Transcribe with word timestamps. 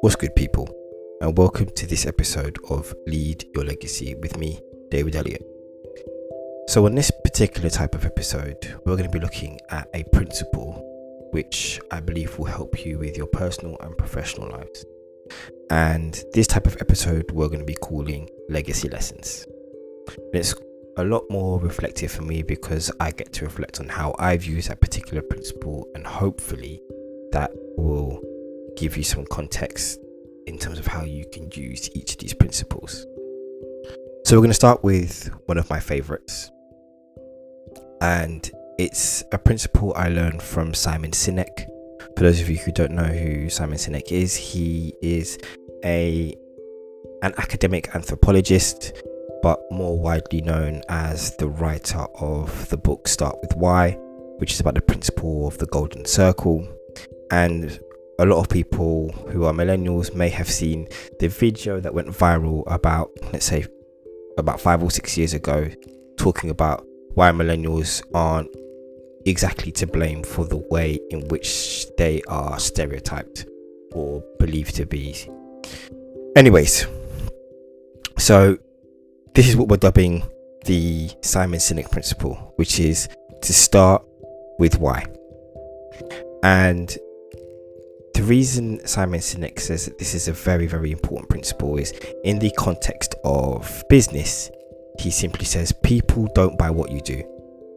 What's 0.00 0.14
good, 0.14 0.36
people, 0.36 0.68
and 1.20 1.36
welcome 1.36 1.66
to 1.66 1.86
this 1.86 2.06
episode 2.06 2.56
of 2.70 2.94
Lead 3.08 3.44
Your 3.52 3.64
Legacy 3.64 4.14
with 4.14 4.38
me, 4.38 4.60
David 4.90 5.16
Elliott. 5.16 5.44
So, 6.68 6.86
on 6.86 6.94
this 6.94 7.10
particular 7.24 7.70
type 7.70 7.96
of 7.96 8.04
episode, 8.04 8.78
we're 8.84 8.96
going 8.96 9.10
to 9.10 9.18
be 9.18 9.18
looking 9.18 9.58
at 9.70 9.88
a 9.94 10.04
principle 10.12 10.80
which 11.32 11.80
I 11.90 11.98
believe 11.98 12.38
will 12.38 12.46
help 12.46 12.86
you 12.86 13.00
with 13.00 13.16
your 13.16 13.26
personal 13.26 13.76
and 13.80 13.98
professional 13.98 14.50
lives. 14.50 14.84
And 15.70 16.22
this 16.34 16.46
type 16.46 16.68
of 16.68 16.76
episode, 16.80 17.32
we're 17.32 17.48
going 17.48 17.58
to 17.58 17.64
be 17.64 17.74
calling 17.74 18.30
Legacy 18.48 18.88
Lessons. 18.88 19.44
It's 20.32 20.54
a 20.96 21.04
lot 21.04 21.24
more 21.30 21.60
reflective 21.60 22.10
for 22.10 22.22
me 22.22 22.42
because 22.42 22.90
I 23.00 23.10
get 23.10 23.32
to 23.34 23.44
reflect 23.44 23.80
on 23.80 23.88
how 23.88 24.14
I've 24.18 24.44
used 24.44 24.70
that 24.70 24.80
particular 24.80 25.22
principle, 25.22 25.86
and 25.94 26.06
hopefully, 26.06 26.80
that 27.32 27.50
will 27.76 28.22
give 28.76 28.96
you 28.96 29.02
some 29.02 29.26
context 29.26 30.00
in 30.46 30.58
terms 30.58 30.78
of 30.78 30.86
how 30.86 31.04
you 31.04 31.26
can 31.32 31.50
use 31.52 31.90
each 31.94 32.12
of 32.12 32.18
these 32.18 32.34
principles. 32.34 33.04
So, 34.24 34.36
we're 34.36 34.42
going 34.42 34.50
to 34.50 34.54
start 34.54 34.82
with 34.82 35.30
one 35.46 35.58
of 35.58 35.68
my 35.68 35.80
favorites, 35.80 36.50
and 38.00 38.50
it's 38.78 39.22
a 39.32 39.38
principle 39.38 39.92
I 39.96 40.08
learned 40.08 40.42
from 40.42 40.72
Simon 40.74 41.10
Sinek. 41.10 41.66
For 42.16 42.22
those 42.22 42.40
of 42.40 42.48
you 42.48 42.56
who 42.56 42.72
don't 42.72 42.92
know 42.92 43.04
who 43.04 43.50
Simon 43.50 43.76
Sinek 43.76 44.10
is, 44.10 44.34
he 44.34 44.94
is 45.02 45.38
a 45.84 46.34
an 47.22 47.32
academic 47.38 47.94
anthropologist, 47.94 48.92
but 49.46 49.62
more 49.70 49.96
widely 49.96 50.40
known 50.40 50.82
as 50.88 51.36
the 51.36 51.46
writer 51.46 52.04
of 52.18 52.68
the 52.68 52.76
book 52.76 53.06
Start 53.06 53.36
with 53.40 53.54
Why, 53.54 53.92
which 54.38 54.52
is 54.52 54.58
about 54.58 54.74
the 54.74 54.80
principle 54.80 55.46
of 55.46 55.56
the 55.58 55.66
golden 55.66 56.04
circle. 56.04 56.66
And 57.30 57.78
a 58.18 58.26
lot 58.26 58.40
of 58.40 58.48
people 58.48 59.12
who 59.30 59.44
are 59.44 59.52
millennials 59.52 60.12
may 60.12 60.30
have 60.30 60.50
seen 60.50 60.88
the 61.20 61.28
video 61.28 61.78
that 61.78 61.94
went 61.94 62.08
viral 62.08 62.64
about, 62.66 63.10
let's 63.32 63.46
say, 63.46 63.64
about 64.36 64.60
five 64.60 64.82
or 64.82 64.90
six 64.90 65.16
years 65.16 65.32
ago, 65.32 65.70
talking 66.16 66.50
about 66.50 66.84
why 67.14 67.30
millennials 67.30 68.02
aren't 68.12 68.50
exactly 69.26 69.70
to 69.70 69.86
blame 69.86 70.24
for 70.24 70.44
the 70.44 70.56
way 70.56 70.98
in 71.10 71.20
which 71.28 71.86
they 71.98 72.20
are 72.26 72.58
stereotyped 72.58 73.46
or 73.92 74.24
believed 74.40 74.74
to 74.74 74.86
be. 74.86 75.14
Anyways, 76.34 76.88
so 78.18 78.58
this 79.36 79.48
is 79.50 79.54
what 79.54 79.68
we're 79.68 79.76
dubbing 79.76 80.24
the 80.64 81.10
Simon 81.20 81.60
Sinek 81.60 81.90
principle, 81.90 82.54
which 82.56 82.80
is 82.80 83.06
to 83.42 83.52
start 83.52 84.02
with 84.58 84.80
why. 84.80 85.04
And 86.42 86.88
the 88.14 88.22
reason 88.22 88.84
Simon 88.86 89.20
Sinek 89.20 89.60
says 89.60 89.84
that 89.84 89.98
this 89.98 90.14
is 90.14 90.26
a 90.26 90.32
very, 90.32 90.66
very 90.66 90.90
important 90.90 91.28
principle 91.28 91.76
is 91.76 91.92
in 92.24 92.38
the 92.38 92.50
context 92.52 93.14
of 93.24 93.84
business. 93.90 94.50
He 94.98 95.10
simply 95.10 95.44
says 95.44 95.70
people 95.84 96.28
don't 96.34 96.56
buy 96.58 96.70
what 96.70 96.90
you 96.90 97.02
do, 97.02 97.22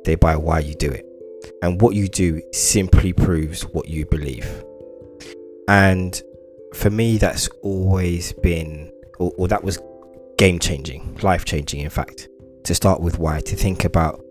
they 0.06 0.16
buy 0.16 0.38
why 0.38 0.60
you 0.60 0.76
do 0.76 0.90
it. 0.90 1.06
And 1.62 1.82
what 1.82 1.94
you 1.94 2.08
do 2.08 2.42
simply 2.54 3.12
proves 3.12 3.64
what 3.64 3.90
you 3.90 4.06
believe. 4.06 4.48
And 5.68 6.22
for 6.74 6.90
me, 6.90 7.18
that's 7.18 7.50
always 7.64 8.32
been, 8.32 8.94
or, 9.20 9.34
or 9.38 9.50
that 9.50 9.62
was 9.62 9.78
game 10.40 10.58
changing, 10.58 11.18
life 11.22 11.44
changing, 11.44 11.82
in 11.82 11.90
fact, 11.90 12.30
to 12.64 12.74
start 12.74 13.02
with 13.02 13.20
why, 13.20 13.42
to 13.42 13.58
think 13.58 13.84
about 13.84 14.24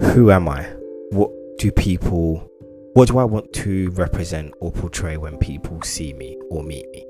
who 0.00 0.32
am 0.32 0.48
I? 0.48 0.64
What 1.10 1.30
do 1.58 1.70
people 1.70 2.48
what 2.94 3.08
do 3.08 3.16
I 3.18 3.24
want 3.24 3.50
to 3.54 3.90
represent 3.92 4.52
or 4.60 4.70
portray 4.70 5.16
when 5.16 5.38
people 5.38 5.80
see 5.80 6.12
me 6.12 6.36
or 6.50 6.62
meet 6.62 6.90
me? 6.90 7.06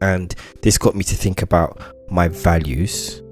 And 0.00 0.34
this 0.62 0.78
got 0.78 0.94
me 0.94 1.02
to 1.04 1.16
think 1.16 1.42
about 1.42 1.82
my 2.10 2.28
values 2.28 3.22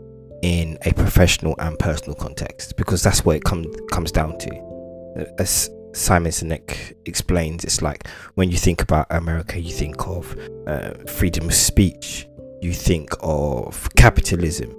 in 0.43 0.77
a 0.85 0.93
professional 0.93 1.55
and 1.59 1.79
personal 1.79 2.17
context 2.17 2.77
because 2.77 3.03
that's 3.03 3.25
what 3.25 3.37
it 3.37 3.45
com- 3.45 3.73
comes 3.93 4.13
down 4.13 4.37
to. 4.39 5.35
As 5.39 5.71
Simon 5.95 6.33
Sinek 6.33 6.95
explains, 7.07 7.65
it's 7.65 7.81
like 7.81 8.09
when 8.35 8.51
you 8.51 8.59
think 8.59 8.83
about 8.83 9.07
America, 9.09 9.59
you 9.59 9.73
think 9.73 10.07
of 10.07 10.37
uh, 10.67 10.91
freedom 11.07 11.47
of 11.47 11.55
speech, 11.55 12.27
you 12.67 12.73
think 12.73 13.11
of 13.21 13.89
capitalism, 13.97 14.71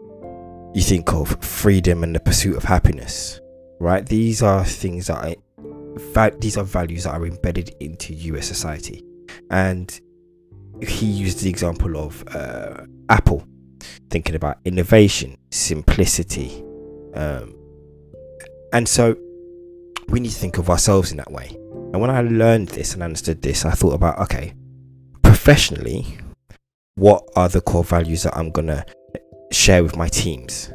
you 0.74 0.82
think 0.82 1.14
of 1.14 1.42
freedom 1.44 2.04
and 2.04 2.14
the 2.14 2.20
pursuit 2.20 2.58
of 2.58 2.64
happiness, 2.64 3.40
right? 3.80 4.06
These 4.06 4.44
are 4.44 4.66
things 4.66 5.08
that 5.08 5.18
I 5.18 5.36
these 6.40 6.58
are 6.58 6.64
values 6.64 7.06
that 7.06 7.14
are 7.16 7.26
embedded 7.26 7.76
into 7.80 8.14
US 8.14 8.48
society. 8.48 9.04
And 9.50 10.00
he 10.82 11.08
used 11.08 11.42
the 11.42 11.50
example 11.50 11.98
of 11.98 12.24
uh, 12.36 12.86
Apple, 13.10 13.48
thinking 14.12 14.36
about 14.36 14.58
innovation, 14.66 15.38
simplicity. 15.50 16.64
Um, 17.16 17.56
and 18.74 18.88
so 18.88 19.16
we 20.10 20.20
need 20.20 20.30
to 20.30 20.40
think 20.40 20.60
of 20.60 20.70
ourselves 20.70 21.12
in 21.12 21.18
that 21.18 21.32
way. 21.32 21.50
And 21.94 22.00
when 22.00 22.12
I 22.12 22.22
learned 22.22 22.68
this 22.70 22.94
and 22.94 23.02
understood 23.02 23.42
this, 23.42 23.66
I 23.66 23.72
thought 23.72 23.94
about 23.94 24.20
okay, 24.20 24.54
professionally, 25.24 26.18
what 26.98 27.30
are 27.36 27.48
the 27.48 27.62
core 27.62 27.84
values 27.84 28.24
that 28.24 28.36
I'm 28.36 28.50
going 28.50 28.68
to 28.68 28.84
share 29.52 29.84
with 29.84 29.96
my 29.96 30.08
teams? 30.08 30.72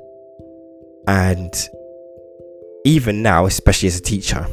And 1.09 1.53
even 2.85 3.23
now, 3.23 3.47
especially 3.47 3.89
as 3.89 3.99
a 3.99 4.03
teacher, 4.03 4.47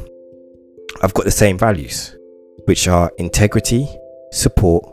I've 1.00 1.14
got 1.14 1.24
the 1.24 1.30
same 1.30 1.56
values, 1.56 2.16
which 2.64 2.88
are 2.88 3.12
integrity, 3.18 3.88
support, 4.32 4.84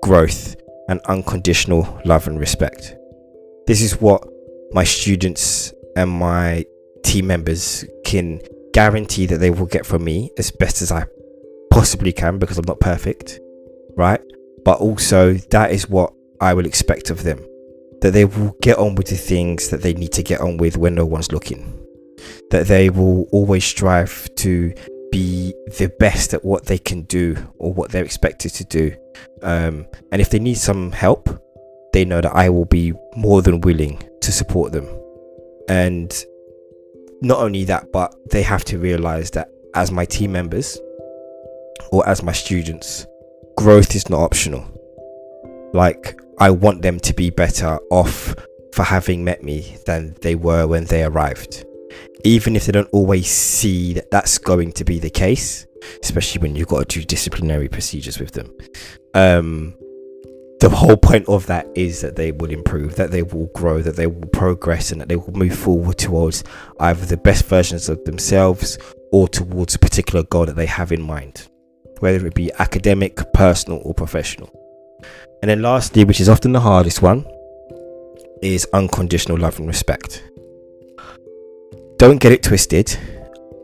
growth, 0.00 0.54
and 0.88 1.00
unconditional 1.06 2.00
love 2.04 2.28
and 2.28 2.38
respect. 2.38 2.94
This 3.66 3.82
is 3.82 4.00
what 4.00 4.24
my 4.70 4.84
students 4.84 5.74
and 5.96 6.08
my 6.08 6.64
team 7.02 7.26
members 7.26 7.84
can 8.04 8.40
guarantee 8.72 9.26
that 9.26 9.38
they 9.38 9.50
will 9.50 9.66
get 9.66 9.84
from 9.84 10.04
me 10.04 10.30
as 10.38 10.52
best 10.52 10.82
as 10.82 10.92
I 10.92 11.04
possibly 11.72 12.12
can 12.12 12.38
because 12.38 12.58
I'm 12.58 12.64
not 12.64 12.78
perfect, 12.78 13.40
right? 13.96 14.20
But 14.64 14.80
also, 14.80 15.34
that 15.34 15.72
is 15.72 15.88
what 15.88 16.12
I 16.40 16.54
will 16.54 16.66
expect 16.66 17.10
of 17.10 17.22
them 17.22 17.44
that 18.02 18.10
they 18.10 18.24
will 18.24 18.54
get 18.60 18.78
on 18.78 18.96
with 18.96 19.06
the 19.06 19.16
things 19.16 19.70
that 19.70 19.80
they 19.80 19.94
need 19.94 20.12
to 20.12 20.24
get 20.24 20.40
on 20.40 20.56
with 20.56 20.76
when 20.76 20.94
no 20.94 21.06
one's 21.06 21.30
looking, 21.30 21.72
that 22.50 22.66
they 22.66 22.90
will 22.90 23.28
always 23.30 23.64
strive 23.64 24.28
to 24.34 24.74
be 25.12 25.54
the 25.78 25.90
best 26.00 26.34
at 26.34 26.44
what 26.44 26.66
they 26.66 26.78
can 26.78 27.02
do 27.02 27.36
or 27.58 27.72
what 27.72 27.90
they're 27.90 28.04
expected 28.04 28.52
to 28.52 28.64
do. 28.64 28.92
Um, 29.42 29.86
and 30.10 30.20
if 30.20 30.30
they 30.30 30.40
need 30.40 30.54
some 30.58 30.90
help, 30.90 31.28
they 31.92 32.04
know 32.04 32.20
that 32.20 32.34
I 32.34 32.48
will 32.48 32.64
be 32.64 32.92
more 33.14 33.40
than 33.40 33.60
willing 33.60 34.02
to 34.22 34.32
support 34.32 34.72
them. 34.72 34.88
And 35.68 36.12
not 37.20 37.38
only 37.38 37.64
that, 37.64 37.92
but 37.92 38.12
they 38.30 38.42
have 38.42 38.64
to 38.64 38.78
realize 38.78 39.30
that 39.32 39.48
as 39.74 39.92
my 39.92 40.06
team 40.06 40.32
members 40.32 40.76
or 41.92 42.08
as 42.08 42.22
my 42.22 42.32
students, 42.32 43.06
growth 43.62 43.94
is 43.94 44.10
not 44.10 44.20
optional. 44.20 44.68
Like, 45.72 46.20
I 46.38 46.50
want 46.50 46.82
them 46.82 46.98
to 47.00 47.14
be 47.14 47.30
better 47.30 47.78
off 47.90 48.34
for 48.74 48.82
having 48.82 49.24
met 49.24 49.42
me 49.42 49.76
than 49.86 50.16
they 50.22 50.34
were 50.34 50.66
when 50.66 50.84
they 50.86 51.04
arrived 51.04 51.64
even 52.24 52.56
if 52.56 52.66
they 52.66 52.72
don't 52.72 52.88
always 52.92 53.28
see 53.28 53.94
that 53.94 54.10
that's 54.10 54.38
going 54.38 54.72
to 54.72 54.84
be 54.84 54.98
the 54.98 55.10
case, 55.10 55.66
especially 56.02 56.40
when 56.40 56.54
you've 56.54 56.68
got 56.68 56.88
to 56.88 57.00
do 57.00 57.04
disciplinary 57.04 57.68
procedures 57.68 58.18
with 58.18 58.32
them. 58.32 58.54
Um, 59.14 59.74
the 60.60 60.70
whole 60.70 60.96
point 60.96 61.28
of 61.28 61.46
that 61.46 61.66
is 61.74 62.02
that 62.02 62.14
they 62.14 62.30
will 62.30 62.50
improve, 62.50 62.94
that 62.94 63.10
they 63.10 63.22
will 63.22 63.46
grow, 63.46 63.82
that 63.82 63.96
they 63.96 64.06
will 64.06 64.28
progress, 64.28 64.92
and 64.92 65.00
that 65.00 65.08
they 65.08 65.16
will 65.16 65.32
move 65.32 65.58
forward 65.58 65.98
towards 65.98 66.44
either 66.78 67.04
the 67.04 67.16
best 67.16 67.46
versions 67.46 67.88
of 67.88 68.02
themselves 68.04 68.78
or 69.10 69.26
towards 69.26 69.74
a 69.74 69.78
particular 69.78 70.22
goal 70.24 70.46
that 70.46 70.56
they 70.56 70.66
have 70.66 70.92
in 70.92 71.02
mind, 71.02 71.48
whether 72.02 72.26
it 72.26 72.34
be 72.34 72.52
academic, 72.58 73.20
personal, 73.32 73.80
or 73.84 73.94
professional. 73.94 74.50
And 75.40 75.48
then, 75.50 75.62
lastly, 75.62 76.04
which 76.04 76.20
is 76.20 76.28
often 76.28 76.52
the 76.52 76.60
hardest 76.60 77.02
one, 77.02 77.26
is 78.42 78.66
unconditional 78.72 79.38
love 79.38 79.58
and 79.58 79.68
respect 79.68 80.22
don't 82.02 82.18
get 82.18 82.32
it 82.32 82.42
twisted. 82.42 82.98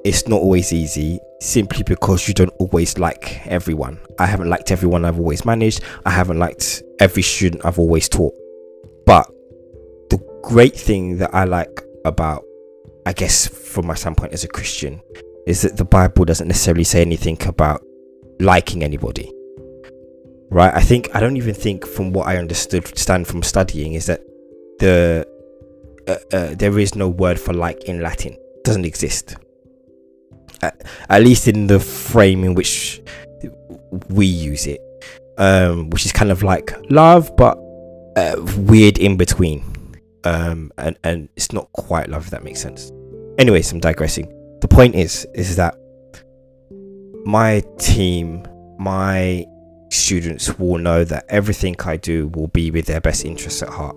It's 0.04 0.28
not 0.28 0.40
always 0.40 0.72
easy 0.72 1.18
simply 1.40 1.82
because 1.82 2.28
you 2.28 2.34
don't 2.34 2.54
always 2.60 2.96
like 2.96 3.44
everyone. 3.48 3.98
I 4.20 4.26
haven't 4.26 4.48
liked 4.48 4.70
everyone 4.70 5.04
I've 5.04 5.18
always 5.18 5.44
managed. 5.44 5.82
I 6.06 6.10
haven't 6.10 6.38
liked 6.38 6.84
every 7.00 7.24
student 7.24 7.64
I've 7.64 7.80
always 7.80 8.08
taught. 8.08 8.32
But 9.04 9.26
the 10.10 10.18
great 10.44 10.76
thing 10.76 11.16
that 11.16 11.34
I 11.34 11.46
like 11.46 11.82
about, 12.04 12.44
I 13.06 13.12
guess, 13.12 13.48
from 13.48 13.88
my 13.88 13.94
standpoint 13.94 14.32
as 14.32 14.44
a 14.44 14.48
Christian, 14.48 15.02
is 15.48 15.62
that 15.62 15.76
the 15.76 15.84
Bible 15.84 16.24
doesn't 16.24 16.46
necessarily 16.46 16.84
say 16.84 17.00
anything 17.00 17.38
about 17.44 17.82
liking 18.40 18.82
anybody. 18.82 19.32
Right? 20.50 20.72
I 20.74 20.80
think, 20.80 21.08
I 21.14 21.20
don't 21.20 21.36
even 21.36 21.54
think, 21.54 21.86
from 21.86 22.12
what 22.12 22.26
I 22.26 22.38
understood, 22.38 22.96
stand 22.98 23.26
from 23.26 23.42
studying, 23.42 23.94
is 23.94 24.06
that 24.06 24.20
the 24.78 25.26
uh, 26.06 26.16
uh, 26.32 26.54
there 26.54 26.78
is 26.78 26.94
no 26.94 27.08
word 27.08 27.38
for 27.38 27.52
like 27.52 27.84
in 27.84 28.00
Latin. 28.00 28.32
It 28.32 28.64
doesn't 28.64 28.84
exist. 28.86 29.36
at, 30.62 30.86
at 31.08 31.22
least 31.22 31.48
in 31.48 31.66
the 31.66 31.80
frame 31.80 32.44
in 32.44 32.54
which 32.54 33.00
we 34.08 34.26
use 34.26 34.66
it, 34.66 34.80
um, 35.38 35.90
which 35.90 36.04
is 36.06 36.12
kind 36.12 36.30
of 36.30 36.42
like 36.42 36.72
love, 36.90 37.34
but 37.36 37.58
uh, 38.16 38.36
weird 38.58 38.98
in 38.98 39.16
between. 39.16 39.64
Um, 40.24 40.72
and 40.78 40.98
and 41.04 41.28
it's 41.36 41.52
not 41.52 41.72
quite 41.72 42.08
love. 42.08 42.24
If 42.24 42.30
that 42.30 42.42
makes 42.42 42.60
sense. 42.60 42.90
Anyways, 43.38 43.70
I'm 43.72 43.80
digressing. 43.80 44.26
The 44.60 44.68
point 44.68 44.94
is, 44.94 45.26
is 45.34 45.56
that 45.56 45.76
my 47.24 47.62
team, 47.78 48.46
my 48.78 49.46
students 49.90 50.58
will 50.58 50.78
know 50.78 51.04
that 51.04 51.24
everything 51.28 51.76
I 51.84 51.96
do 51.96 52.28
will 52.28 52.48
be 52.48 52.70
with 52.70 52.86
their 52.86 53.00
best 53.00 53.24
interests 53.24 53.62
at 53.62 53.68
heart, 53.68 53.96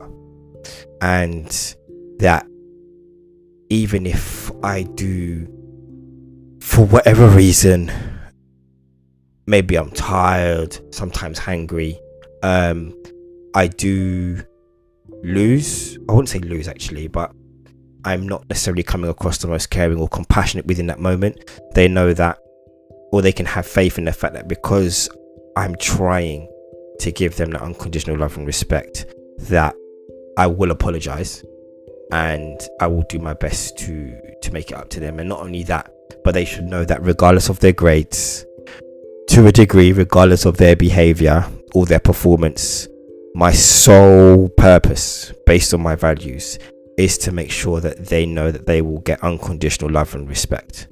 and 1.01 1.75
that 2.19 2.45
even 3.69 4.05
if 4.05 4.51
I 4.63 4.83
do, 4.83 5.47
for 6.61 6.85
whatever 6.85 7.27
reason, 7.27 7.91
maybe 9.47 9.77
I'm 9.77 9.91
tired, 9.91 10.77
sometimes 10.93 11.39
hungry, 11.39 11.99
um, 12.43 12.93
I 13.53 13.67
do 13.67 14.41
lose. 15.23 15.97
I 16.09 16.13
wouldn't 16.13 16.29
say 16.29 16.39
lose 16.39 16.67
actually, 16.67 17.07
but 17.07 17.31
I'm 18.03 18.27
not 18.27 18.47
necessarily 18.49 18.83
coming 18.83 19.09
across 19.09 19.37
the 19.37 19.47
most 19.47 19.69
caring 19.69 19.99
or 19.99 20.07
compassionate 20.07 20.65
within 20.65 20.87
that 20.87 20.99
moment. 20.99 21.49
They 21.73 21.87
know 21.87 22.13
that, 22.13 22.39
or 23.11 23.21
they 23.21 23.31
can 23.31 23.45
have 23.45 23.65
faith 23.65 23.97
in 23.97 24.05
the 24.05 24.13
fact 24.13 24.33
that 24.33 24.47
because 24.47 25.09
I'm 25.55 25.75
trying 25.75 26.49
to 26.99 27.11
give 27.11 27.35
them 27.35 27.51
that 27.51 27.61
unconditional 27.61 28.17
love 28.17 28.37
and 28.37 28.47
respect, 28.47 29.05
that 29.39 29.75
I 30.37 30.47
will 30.47 30.71
apologize 30.71 31.43
and 32.11 32.59
I 32.79 32.87
will 32.87 33.03
do 33.03 33.19
my 33.19 33.33
best 33.33 33.77
to 33.79 34.17
to 34.41 34.51
make 34.51 34.71
it 34.71 34.77
up 34.77 34.89
to 34.89 34.99
them. 34.99 35.19
And 35.19 35.29
not 35.29 35.41
only 35.41 35.63
that, 35.63 35.91
but 36.23 36.33
they 36.33 36.45
should 36.45 36.65
know 36.65 36.85
that 36.85 37.01
regardless 37.03 37.49
of 37.49 37.59
their 37.59 37.73
grades, 37.73 38.45
to 39.29 39.47
a 39.47 39.51
degree, 39.51 39.93
regardless 39.93 40.45
of 40.45 40.57
their 40.57 40.75
behavior 40.75 41.45
or 41.73 41.85
their 41.85 41.99
performance, 41.99 42.87
my 43.33 43.51
sole 43.51 44.49
purpose 44.49 45.31
based 45.45 45.73
on 45.73 45.81
my 45.81 45.95
values 45.95 46.59
is 46.97 47.17
to 47.19 47.31
make 47.31 47.49
sure 47.49 47.79
that 47.79 48.07
they 48.07 48.25
know 48.25 48.51
that 48.51 48.65
they 48.65 48.81
will 48.81 48.99
get 48.99 49.23
unconditional 49.23 49.89
love 49.89 50.13
and 50.15 50.27
respect. 50.27 50.87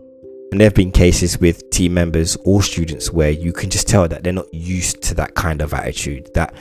And 0.51 0.59
there 0.59 0.65
have 0.65 0.73
been 0.73 0.91
cases 0.91 1.39
with 1.39 1.69
team 1.69 1.93
members 1.93 2.35
or 2.43 2.63
students 2.63 3.11
where 3.11 3.29
you 3.29 3.53
can 3.53 3.69
just 3.69 3.87
tell 3.87 4.07
that 4.07 4.23
they're 4.23 4.33
not 4.33 4.51
used 4.53 5.01
to 5.03 5.13
that 5.15 5.35
kind 5.35 5.61
of 5.61 5.73
attitude. 5.73 6.29
That, 6.33 6.53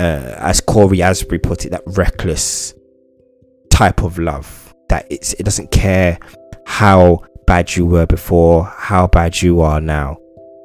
uh, 0.00 0.36
as 0.38 0.60
Cory 0.60 1.02
Asbury 1.02 1.40
put 1.40 1.64
it, 1.64 1.70
that 1.70 1.82
reckless 1.86 2.74
type 3.70 4.02
of 4.02 4.18
love. 4.18 4.72
That 4.88 5.06
it's, 5.10 5.32
it 5.34 5.42
doesn't 5.42 5.72
care 5.72 6.18
how 6.66 7.24
bad 7.46 7.74
you 7.74 7.86
were 7.86 8.06
before, 8.06 8.64
how 8.64 9.08
bad 9.08 9.42
you 9.42 9.60
are 9.62 9.80
now. 9.80 10.18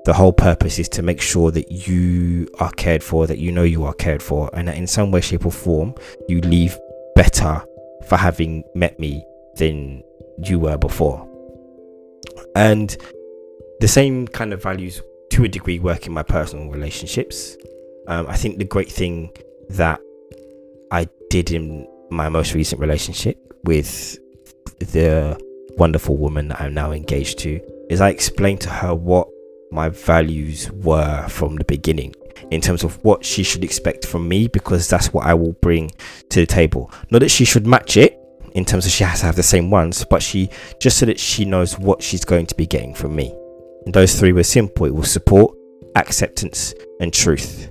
The 0.05 0.13
whole 0.13 0.33
purpose 0.33 0.79
is 0.79 0.89
to 0.89 1.01
make 1.01 1.21
sure 1.21 1.49
that 1.51 1.71
you 1.71 2.47
are 2.59 2.71
cared 2.71 3.01
for, 3.01 3.25
that 3.25 3.39
you 3.39 3.51
know 3.51 3.63
you 3.63 3.85
are 3.85 3.93
cared 3.93 4.21
for, 4.21 4.49
and 4.53 4.67
that 4.67 4.77
in 4.77 4.85
some 4.85 5.11
way, 5.11 5.21
shape, 5.21 5.45
or 5.45 5.51
form, 5.51 5.95
you 6.27 6.41
leave 6.41 6.77
better 7.15 7.63
for 8.07 8.17
having 8.17 8.63
met 8.75 8.99
me 8.99 9.25
than 9.55 10.03
you 10.43 10.59
were 10.59 10.77
before. 10.77 11.32
And 12.55 12.95
the 13.79 13.87
same 13.87 14.27
kind 14.27 14.53
of 14.53 14.61
values 14.61 15.01
to 15.31 15.43
a 15.43 15.47
degree 15.47 15.79
work 15.79 16.05
in 16.07 16.13
my 16.13 16.23
personal 16.23 16.69
relationships. 16.69 17.57
Um, 18.07 18.27
I 18.27 18.37
think 18.37 18.59
the 18.59 18.65
great 18.65 18.91
thing 18.91 19.31
that 19.69 19.99
I 20.91 21.07
did 21.29 21.51
in 21.51 21.87
my 22.11 22.29
most 22.29 22.53
recent 22.53 22.79
relationship 22.79 23.37
with 23.63 24.17
the 24.79 25.39
wonderful 25.77 26.17
woman 26.17 26.49
that 26.49 26.61
I'm 26.61 26.73
now 26.73 26.91
engaged 26.91 27.39
to 27.39 27.59
is 27.89 28.01
I 28.01 28.09
explained 28.09 28.61
to 28.61 28.69
her 28.69 28.93
what 28.93 29.27
my 29.71 29.89
values 29.89 30.71
were 30.71 31.27
from 31.27 31.55
the 31.55 31.63
beginning 31.63 32.13
in 32.51 32.61
terms 32.61 32.83
of 32.83 33.03
what 33.03 33.25
she 33.25 33.43
should 33.43 33.63
expect 33.63 34.05
from 34.05 34.27
me 34.27 34.47
because 34.47 34.87
that's 34.87 35.11
what 35.11 35.25
I 35.25 35.33
will 35.33 35.53
bring 35.53 35.91
to 36.29 36.41
the 36.41 36.45
table. 36.45 36.91
Not 37.09 37.19
that 37.19 37.29
she 37.29 37.45
should 37.45 37.65
match 37.65 37.97
it 37.97 38.19
in 38.53 38.65
terms 38.65 38.85
of 38.85 38.91
she 38.91 39.03
has 39.03 39.19
to 39.21 39.25
have 39.25 39.35
the 39.35 39.43
same 39.43 39.69
ones, 39.69 40.05
but 40.05 40.21
she 40.21 40.49
just 40.79 40.97
so 40.97 41.05
that 41.05 41.19
she 41.19 41.45
knows 41.45 41.77
what 41.79 42.01
she's 42.01 42.25
going 42.25 42.45
to 42.45 42.55
be 42.55 42.65
getting 42.65 42.93
from 42.93 43.15
me. 43.15 43.35
And 43.85 43.93
those 43.93 44.17
three 44.17 44.31
were 44.31 44.43
simple 44.43 44.85
it 44.85 44.95
was 44.95 45.11
support, 45.11 45.55
acceptance, 45.95 46.73
and 46.99 47.13
truth. 47.13 47.69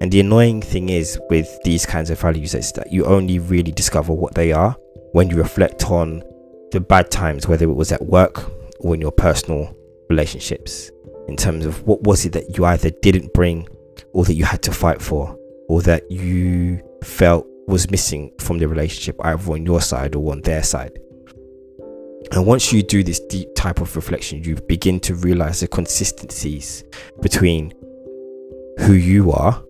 And 0.00 0.10
the 0.10 0.20
annoying 0.20 0.62
thing 0.62 0.88
is 0.88 1.20
with 1.28 1.48
these 1.62 1.84
kinds 1.84 2.10
of 2.10 2.18
values 2.18 2.54
is 2.54 2.72
that 2.72 2.92
you 2.92 3.04
only 3.04 3.38
really 3.38 3.72
discover 3.72 4.12
what 4.12 4.34
they 4.34 4.52
are 4.52 4.76
when 5.12 5.28
you 5.28 5.36
reflect 5.36 5.90
on 5.90 6.22
the 6.70 6.80
bad 6.80 7.10
times, 7.10 7.46
whether 7.46 7.64
it 7.64 7.74
was 7.74 7.92
at 7.92 8.02
work 8.06 8.50
or 8.80 8.94
in 8.94 9.00
your 9.00 9.12
personal 9.12 9.76
relationships, 10.08 10.90
in 11.28 11.36
terms 11.36 11.66
of 11.66 11.86
what 11.86 12.02
was 12.02 12.24
it 12.24 12.32
that 12.32 12.56
you 12.56 12.64
either 12.64 12.90
didn't 13.02 13.32
bring 13.34 13.68
or 14.12 14.24
that 14.24 14.34
you 14.34 14.44
had 14.44 14.62
to 14.62 14.72
fight 14.72 15.02
for 15.02 15.36
or 15.68 15.82
that 15.82 16.10
you 16.10 16.80
felt 17.02 17.46
was 17.70 17.90
missing 17.90 18.32
from 18.38 18.58
the 18.58 18.68
relationship, 18.68 19.16
either 19.24 19.52
on 19.52 19.64
your 19.64 19.80
side 19.80 20.14
or 20.14 20.32
on 20.32 20.40
their 20.42 20.62
side. 20.62 20.98
And 22.32 22.46
once 22.46 22.72
you 22.72 22.82
do 22.82 23.02
this 23.02 23.20
deep 23.20 23.48
type 23.54 23.80
of 23.80 23.96
reflection, 23.96 24.44
you 24.44 24.56
begin 24.68 25.00
to 25.00 25.14
realize 25.14 25.60
the 25.60 25.68
consistencies 25.68 26.84
between 27.20 27.72
who 28.80 28.92
you 28.92 29.32
are, 29.32 29.62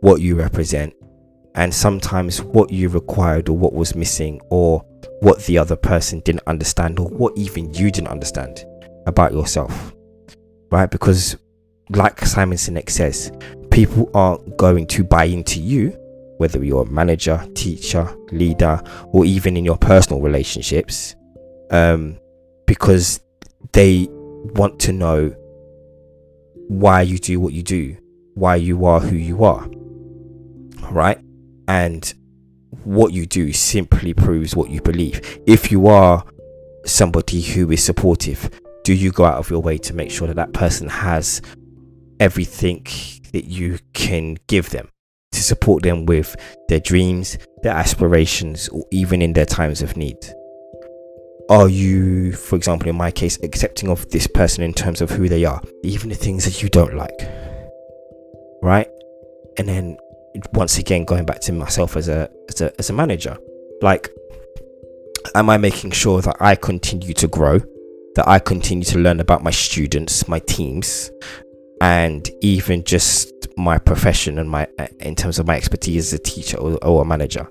what 0.00 0.20
you 0.20 0.36
represent, 0.36 0.94
and 1.54 1.72
sometimes 1.72 2.42
what 2.42 2.70
you 2.70 2.88
required 2.88 3.48
or 3.48 3.56
what 3.56 3.72
was 3.72 3.94
missing, 3.94 4.40
or 4.50 4.80
what 5.20 5.42
the 5.46 5.56
other 5.56 5.76
person 5.76 6.20
didn't 6.20 6.42
understand, 6.46 6.98
or 6.98 7.08
what 7.08 7.36
even 7.36 7.72
you 7.72 7.90
didn't 7.90 8.08
understand 8.08 8.64
about 9.06 9.32
yourself. 9.32 9.94
Right? 10.70 10.90
Because, 10.90 11.36
like 11.90 12.20
Simon 12.24 12.58
Sinek 12.58 12.90
says, 12.90 13.32
people 13.70 14.10
aren't 14.14 14.56
going 14.56 14.86
to 14.88 15.04
buy 15.04 15.24
into 15.24 15.60
you 15.60 15.96
whether 16.44 16.62
you're 16.62 16.82
a 16.82 16.90
manager, 16.90 17.42
teacher, 17.54 18.06
leader, 18.30 18.78
or 19.14 19.24
even 19.24 19.56
in 19.56 19.64
your 19.64 19.78
personal 19.78 20.20
relationships, 20.20 21.16
um, 21.70 22.18
because 22.66 23.18
they 23.72 24.06
want 24.10 24.78
to 24.78 24.92
know 24.92 25.34
why 26.68 27.00
you 27.00 27.16
do 27.16 27.40
what 27.40 27.54
you 27.54 27.62
do, 27.62 27.96
why 28.34 28.56
you 28.56 28.84
are 28.84 29.00
who 29.00 29.16
you 29.16 29.42
are, 29.42 29.66
right? 30.90 31.18
And 31.66 32.12
what 32.82 33.14
you 33.14 33.24
do 33.24 33.50
simply 33.54 34.12
proves 34.12 34.54
what 34.54 34.68
you 34.68 34.82
believe. 34.82 35.40
If 35.46 35.72
you 35.72 35.86
are 35.86 36.26
somebody 36.84 37.40
who 37.40 37.70
is 37.70 37.82
supportive, 37.82 38.50
do 38.82 38.92
you 38.92 39.12
go 39.12 39.24
out 39.24 39.38
of 39.38 39.48
your 39.48 39.62
way 39.62 39.78
to 39.78 39.94
make 39.94 40.10
sure 40.10 40.28
that 40.28 40.36
that 40.36 40.52
person 40.52 40.90
has 40.90 41.40
everything 42.20 42.86
that 43.32 43.46
you 43.46 43.78
can 43.94 44.36
give 44.46 44.68
them? 44.68 44.90
To 45.34 45.42
support 45.42 45.82
them 45.82 46.06
with 46.06 46.34
their 46.68 46.80
dreams, 46.80 47.38
their 47.62 47.74
aspirations, 47.74 48.68
or 48.68 48.84
even 48.90 49.20
in 49.22 49.32
their 49.32 49.46
times 49.46 49.82
of 49.82 49.96
need? 49.96 50.18
Are 51.50 51.68
you, 51.68 52.32
for 52.32 52.56
example, 52.56 52.88
in 52.88 52.96
my 52.96 53.10
case, 53.10 53.38
accepting 53.42 53.90
of 53.90 54.08
this 54.10 54.26
person 54.26 54.64
in 54.64 54.72
terms 54.72 55.02
of 55.02 55.10
who 55.10 55.28
they 55.28 55.44
are, 55.44 55.60
even 55.82 56.08
the 56.08 56.14
things 56.14 56.44
that 56.44 56.62
you 56.62 56.70
don't 56.70 56.94
like? 56.94 57.20
Right? 58.62 58.88
And 59.58 59.68
then 59.68 59.98
once 60.52 60.78
again 60.78 61.04
going 61.04 61.26
back 61.26 61.40
to 61.40 61.52
myself 61.52 61.96
as 61.96 62.08
a 62.08 62.30
as 62.48 62.60
a 62.60 62.72
as 62.78 62.90
a 62.90 62.92
manager, 62.92 63.36
like 63.82 64.10
am 65.34 65.50
I 65.50 65.58
making 65.58 65.90
sure 65.90 66.20
that 66.22 66.36
I 66.40 66.54
continue 66.54 67.14
to 67.14 67.28
grow, 67.28 67.60
that 68.14 68.26
I 68.26 68.38
continue 68.38 68.84
to 68.84 68.98
learn 68.98 69.20
about 69.20 69.42
my 69.42 69.50
students, 69.50 70.26
my 70.28 70.38
teams, 70.40 71.10
and 71.80 72.28
even 72.40 72.84
just 72.84 73.33
my 73.56 73.78
profession 73.78 74.38
and 74.38 74.50
my 74.50 74.66
uh, 74.78 74.86
in 75.00 75.14
terms 75.14 75.38
of 75.38 75.46
my 75.46 75.56
expertise 75.56 76.12
as 76.12 76.12
a 76.12 76.22
teacher 76.22 76.56
or, 76.58 76.76
or 76.84 77.02
a 77.02 77.04
manager 77.04 77.48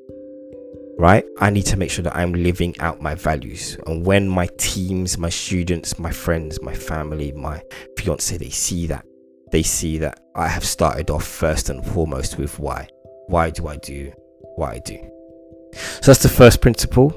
right? 0.97 1.25
I 1.39 1.49
need 1.49 1.65
to 1.67 1.77
make 1.77 1.89
sure 1.89 2.03
that 2.03 2.15
i'm 2.15 2.33
living 2.33 2.79
out 2.79 3.01
my 3.01 3.15
values. 3.15 3.77
And 3.87 4.05
when 4.05 4.27
my 4.27 4.47
teams 4.57 5.17
my 5.17 5.29
students 5.29 5.97
my 5.99 6.11
friends 6.11 6.61
my 6.61 6.73
family 6.73 7.31
my 7.31 7.61
fiance 7.97 8.37
they 8.37 8.49
see 8.49 8.87
that 8.87 9.05
they 9.51 9.63
see 9.63 9.97
that 9.99 10.19
i 10.35 10.47
have 10.47 10.65
started 10.65 11.09
off 11.09 11.25
first 11.25 11.69
and 11.69 11.85
foremost 11.85 12.37
with 12.37 12.59
why. 12.59 12.87
Why 13.27 13.49
do 13.49 13.67
i 13.67 13.77
do 13.77 14.11
what 14.55 14.73
i 14.73 14.79
do? 14.79 14.99
So 15.73 16.11
that's 16.11 16.23
the 16.23 16.29
first 16.29 16.61
principle 16.61 17.09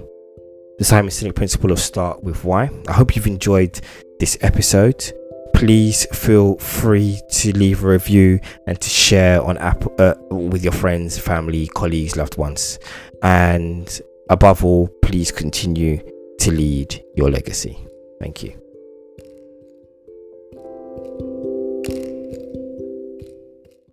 the 0.79 0.85
simon 0.85 1.11
sinek 1.11 1.35
principle 1.35 1.73
of 1.73 1.79
start 1.79 2.23
with 2.23 2.45
why. 2.45 2.71
I 2.89 2.93
hope 2.93 3.17
you've 3.17 3.27
enjoyed 3.27 3.81
this 4.21 4.37
episode 4.41 5.13
please 5.57 6.07
feel 6.15 6.59
free 6.59 7.19
to 7.31 7.51
leave 7.57 7.83
a 7.83 7.89
review 7.89 8.39
and 8.67 8.79
to 8.79 8.91
share 8.91 9.43
on 9.43 9.57
app 9.57 9.87
uh, 9.99 10.15
with 10.31 10.63
your 10.63 10.73
friends, 10.73 11.19
family, 11.19 11.67
colleagues, 11.69 12.15
loved 12.15 12.37
ones. 12.37 12.79
And 13.23 14.01
above 14.29 14.63
all, 14.63 14.89
please 15.01 15.33
continue 15.33 15.99
to 16.41 16.51
lead 16.53 17.03
your 17.17 17.31
legacy. 17.31 17.79
Thank 18.21 18.43
you. 18.43 18.66